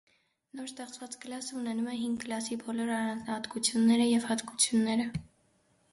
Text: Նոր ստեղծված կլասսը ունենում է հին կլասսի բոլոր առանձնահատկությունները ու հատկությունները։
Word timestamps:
Նոր 0.59 0.69
ստեղծված 0.69 1.17
կլասսը 1.25 1.57
ունենում 1.59 1.91
է 1.91 1.93
հին 1.99 2.17
կլասսի 2.25 2.57
բոլոր 2.63 2.93
առանձնահատկությունները 2.95 4.11
ու 4.15 4.27
հատկությունները։ 4.31 5.07